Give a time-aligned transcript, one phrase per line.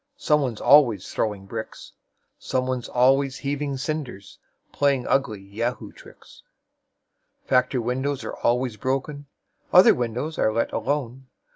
[0.17, 1.91] Somebody's always throwing bricks,
[2.39, 4.39] Somebody's always heaving cinders,
[4.71, 6.41] Playing ugly Yahoo tricks.
[7.45, 9.27] Factory windows are always broken.
[9.71, 11.27] Other windows are let alone.